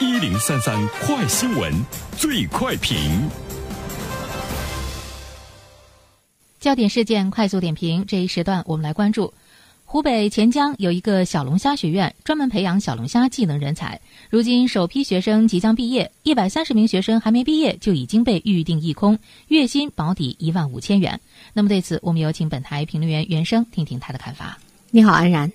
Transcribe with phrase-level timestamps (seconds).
[0.00, 1.72] 一零三三快新闻，
[2.16, 3.28] 最快评。
[6.58, 9.32] 焦点事件快速点评，这一时段我们来关注。
[9.84, 14.00] 湖北潜江有一个小龙虾学院，专门培养小龙虾技能人才。
[14.30, 19.18] 如今首批学生即将毕业，一百三十名学生还没毕业就已经被预定一空，
[19.48, 21.20] 月薪保底一万五千元。
[21.52, 24.58] 那么对此，我们有请本台评论员袁生听听他的看法。
[24.90, 25.52] 你好，安然。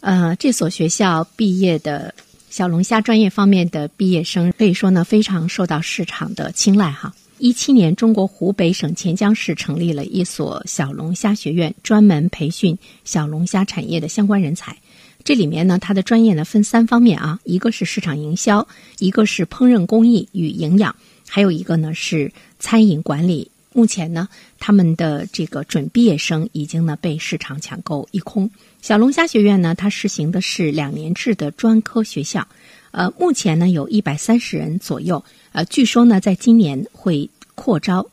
[0.00, 2.14] 呃，这所学校毕业的
[2.56, 7.14] 小龙虾专业方面的毕业生，可以说呢非常受到市场的青睐哈。
[7.36, 14.74] 一七年，中国湖北省潜江市成立了一所小龙虾学院，专门培训小龙虾产业的相关人才。
[15.22, 18.66] 这里面呢，它的专业呢分三方面啊，一个是市场营销，
[19.00, 20.96] 一个是烹饪工艺与营养，
[21.28, 23.50] 还有一个呢是餐饮管理。
[23.76, 24.26] 目前呢，
[24.58, 28.50] 他们的这个准毕业生已经呢被市场抢购一空。
[28.80, 32.48] 小龙虾学院呢，它实行的是两年制的专科学校，
[32.92, 35.22] 呃，目前呢有一百三十人左右。
[35.52, 38.06] 呃，据说呢，在今年会扩招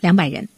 [0.00, 0.48] 两百人，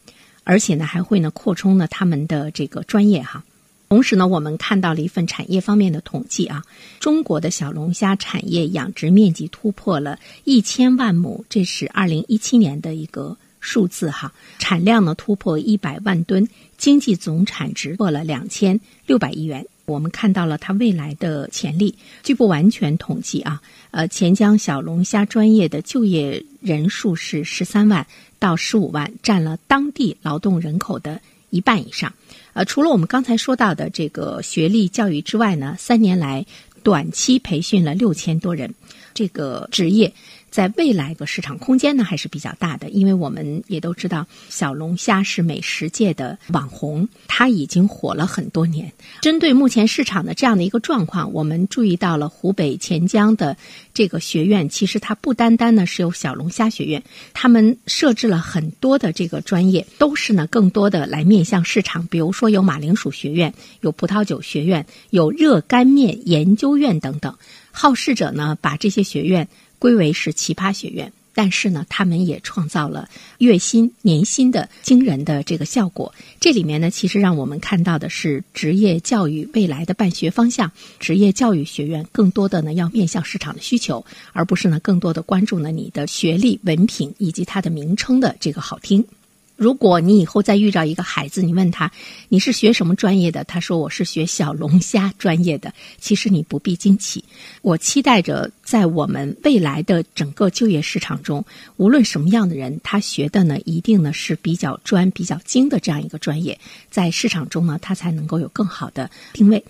[0.45, 3.45] 而且呢，还会呢扩充呢他们的这个专业哈。
[3.91, 6.65] 同时呢，我们看到了一份产业方面的统计啊，
[7.01, 13.37] 中国的小龙虾产业养殖面积突破了一千万亩，这是二零一七年的一个
[13.67, 14.33] 数字哈。
[14.61, 19.67] 产量呢突破一百万吨，经济总产值破了两千六百亿元。
[19.87, 21.95] 我们看到了它未来的潜力。
[22.23, 23.61] 据不完全统计啊。
[23.91, 28.07] 呃，钱江小龙虾专业的就业人数是十三万
[28.39, 31.21] 到十五万，占了当地劳动人口的
[31.51, 32.13] 一半以上。
[32.53, 36.45] 呃，除了我们刚才说到的这个学历教育之外呢，三年来
[36.83, 38.75] 短期培训了六千多人，
[39.15, 40.13] 这个职业。
[40.51, 48.91] 在未来的市场空间呢还是比较大的，因为我们也都知道小龙虾是美食界的网红，它已经火了很多年。
[49.21, 53.57] 针对目前市场的这样的一个状况，我们注意到了湖北潜江的
[53.93, 57.03] 这个学院，其实它不单单呢是有小龙虾学院，
[57.35, 62.07] 他们设置了很多的这个专业，都是呢更多的来面向市场。
[62.07, 67.37] 比如说有马铃薯学院，有葡萄酒学院，有热干面研究院等等。
[67.73, 69.49] 好事者呢把这些学院。
[69.79, 76.15] 归为是奇葩学院，但是呢，他们也创造了月薪、年薪的惊人的这个效果。
[76.41, 80.73] 这里面呢，其实让我们看到的是职业教育未来的办学方向。
[80.99, 89.05] 职业教育学院更多的呢，要面向市场的需求，而不是呢，更多的关注呢你的学历、文凭以及它的名称的这个好听。
[89.57, 91.91] 如果你以后再遇到一个孩子，你问他
[92.29, 95.73] 你是学什么专业的，他说我是学小龙虾专业的。
[95.99, 97.25] 其实你不必惊奇，
[97.63, 101.45] 我期待着在我们未来的整个就业市场中，
[101.77, 106.59] 无论什么样的人，他学的呢一定呢是比较专、比较精的这样一个专业，
[106.91, 109.65] 在市场中呢，他才能够有更好的定位。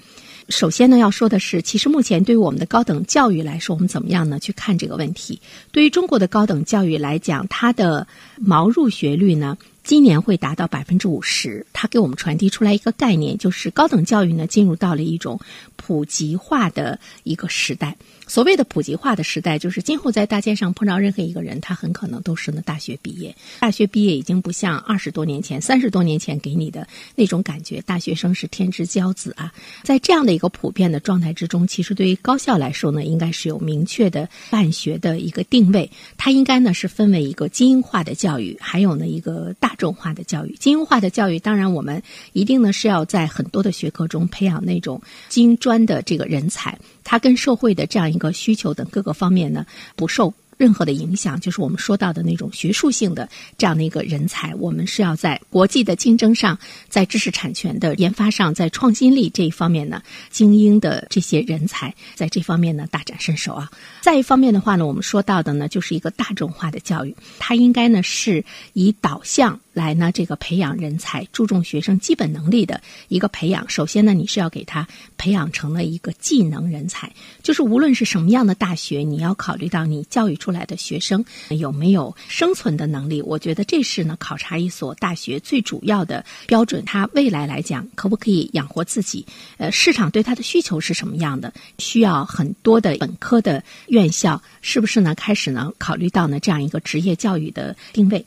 [0.48, 5.40] 首先呢，要说的是，其实目前对于我们的高等教育来说，我们怎么样呢去看这个问题？
[5.72, 9.56] 对于中国的高等教育来讲，它的毛入学率呢？
[9.86, 15.38] 今年会达到百分之五十，它给我们传递出来一个概念，就是高等教育呢进入到了一种
[15.76, 17.96] 普及化的一个时代。
[18.26, 23.32] 所谓的普及化的时代，就是今后在大街上碰到任何一个人，他很可能都是呢大学毕业。
[23.60, 29.54] 大学毕业已经不像二十多年前、三十多年前给你的那种感觉，大学生是天之骄子啊。
[29.84, 35.88] 在这样的一个普遍的状态之中，其实对于高校来说呢，应该是有明确的办学的一个定位。
[36.16, 40.56] 它应该呢是分为一个精英化的教育，还有呢一个大众化的教育。
[40.58, 46.76] 精英化的教育，当然我们一定呢是要在很多的学科中培养那种精专的这个人才。
[47.04, 51.40] 它跟社会的这样一个需求等各个方面呢，不受任何的影响。
[51.40, 63.70] 就是我们说到的那种学术性的这样的一个人才，我们是要在国际的竞争上，在知识产权的研发上，在创新力这一方面呢，精英的这些人才在这方面呢大展身手啊。
[64.00, 69.60] 再一方面的话呢，我们说到的呢，就是一个大众化的教育，它应该呢是以导向。
[69.76, 73.68] 来呢，这个培养人才，注重学生基本能力的一个培养。
[73.68, 74.88] 首先呢，你是要给他
[75.18, 83.20] 培养成了一个技能人才，就是无论是什么样的大学，你要考虑到你教育出来的学生有没有生存的能力。
[83.20, 86.82] 我觉得这是呢，考察一所大学最主要的标准。
[86.86, 89.26] 他未来来讲，可不可以养活自己？
[89.58, 91.52] 呃，市场对他的需求是什么样的？
[91.76, 95.14] 需要很多的本科的院校，是不是呢？
[95.14, 98.24] 开始呢，考虑到呢这样一个职业教育的定位。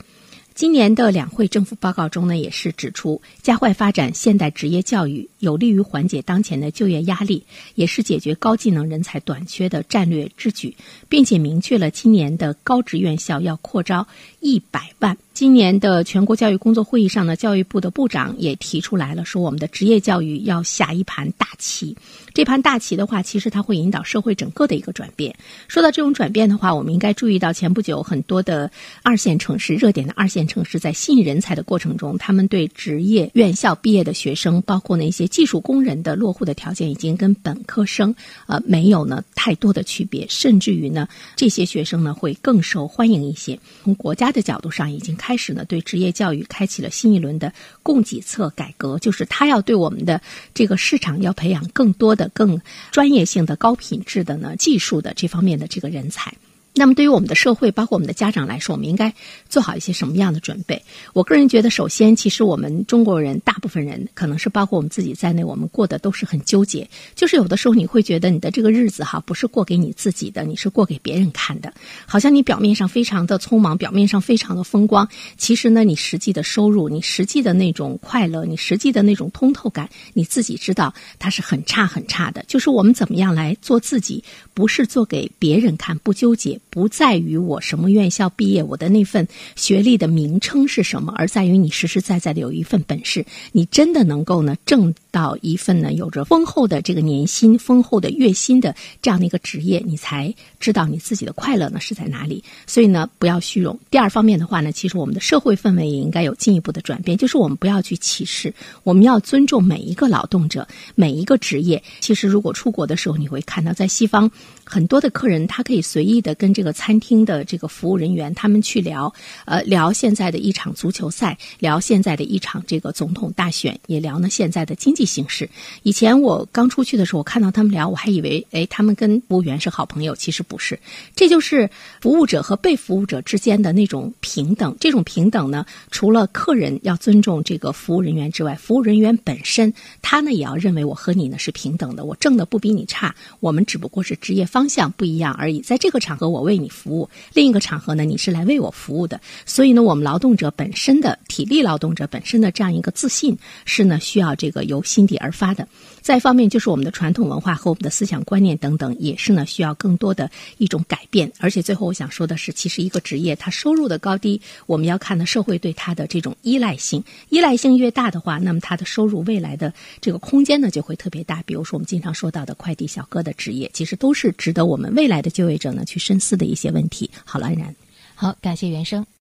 [0.60, 7.46] 今年的两会政府报告中呢，也是指出，加快发展现代职业教育，有利于缓解当前的就业压力，
[7.76, 10.76] 也是解决高技能人才短缺的战略之举，
[11.08, 14.06] 并且明确了今年的高职院校要扩招
[14.42, 15.18] 一百万。
[15.40, 21.96] 今年的全国教育工作会议上呢，教育部的部长也提出来了，说我们的职业教育要下一盘大棋。
[22.34, 25.34] 这盘大棋的话，其实它会引导社会整个的一个转变。
[25.70, 28.70] 说到这种转变的话，我们应该注意到前不久很多的
[29.02, 38.14] 二线城市、热点的二线城市在吸引人才的过程中，他们对职业院校毕业的学生，包括那些技术工人的落户的条件，已经跟本科生
[38.46, 41.08] 呃没有呢太多的区别，甚至于呢
[41.38, 43.58] 这些学生呢会更受欢迎一些。
[43.86, 47.54] 从国家的角度上，已经开开始呢对职业教育开启了新一轮的
[47.84, 50.20] 供给侧改革，就是他要对我们的
[50.56, 52.32] 这个市场要培养更多的。
[52.34, 52.60] 更
[52.90, 56.34] 专业性的、高品质的呢，技术的这方面的这个人才。
[56.76, 59.14] 那么，对于我们的社会，包括我们的家长来说，我们应该
[59.50, 60.82] 做好一些什么样的准备？
[61.14, 66.88] 我个人觉得，首先，其实我们中国人大部分人，可能是包括我们自己在内，我们过的都是很纠结。
[67.16, 71.74] 就是有的时候，你会觉得你的这个日子哈，不是过给你自己的，你是过给别人看的。
[72.06, 75.06] 好像你表面上非常的匆忙，表面上非常的风光，
[75.38, 82.46] 其实呢，你实际的收入，你实际的那种快乐，你实际的那种通透感，你自己知道它是很差很差的。
[82.48, 84.24] 就是我们怎么样来做自己，
[84.54, 86.58] 不是做给别人看，不纠结。
[86.70, 102.44] 不在于我什么院校毕业，我的那份学历的名称是什么，而在于你实实在在的有一份本事，你真的能够呢挣到一份呢有着丰厚的这个年薪、丰厚的月薪的这样的一个职业，你才知道你自己的快乐呢是在哪里。
[102.68, 103.80] 所以呢，不要虚荣。
[103.90, 111.82] 第二方面的话呢，其实我们的社会氛围也应该有进一步的转变，就是我们不要去歧视，我们要尊重每一个劳动者、每一个职业。
[112.00, 114.30] 其实如果出国的时候，你会看到在西方
[114.72, 119.12] 很多的客人，他可以随意的跟这个餐厅的这个服务人员他们去聊，
[119.46, 125.50] 呃，聊现在的一场足球赛，聊现在的一场这个总统大选，也聊呢现在的经济形势。
[125.82, 130.80] 以前我刚出去的时候，我看到他们聊，我还以为哎，他们跟服务员是好朋友，其实不是。
[131.16, 131.68] 这就是
[132.00, 134.78] 服务者和被服务者之间的那种平等。
[134.80, 139.74] 这种平等呢，除了客人要尊重这个服务人员之外，服务人员本身
[140.04, 145.62] 他呢也要认为我和你呢是平等的，我挣的不比你差，我们只不过是职业方方向不一样而已。
[145.62, 146.90] 在这个场合，我为你服。
[146.90, 155.66] 务另一个场合呢，你是来为我服务的，所以呢，我们劳动者本身的体力劳动者本身的这样一个自信是呢，需要这个由心底而发的。
[156.02, 161.32] 再一方面，就是我们的传统文化和我们的思想观念等等，也是呢，需要更多的一种改变。
[161.40, 169.72] 而且最后我想说的是，其实一个职业它收入的高低，我们要看呢社会对它的这种依赖性，依赖性越大的话，那么它的收入未来的
[170.02, 171.42] 这个空间呢就会特别大。
[171.44, 177.08] 比如说我们经常说到的快递小哥的职业，其实都是值得我们未来的就业者呢去深思的一些问题。
[177.24, 177.76] 好了，安然，
[178.16, 179.06] 好，感谢原生。